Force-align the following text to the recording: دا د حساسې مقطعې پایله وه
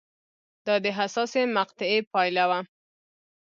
دا 0.65 0.75
د 0.85 0.87
حساسې 0.97 1.41
مقطعې 1.57 1.99
پایله 2.13 2.43
وه 2.49 2.59